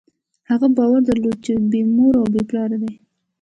[0.49, 2.93] هغه باور درلود، چې بېمور او بېپلاره دی.